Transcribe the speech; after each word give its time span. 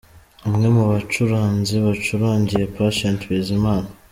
Umwe 0.47 0.67
mu 0.75 0.83
bacuranzi 0.91 1.75
bacurangiye 1.85 2.63
Patient 2.75 3.19
Bizimana. 3.29 3.89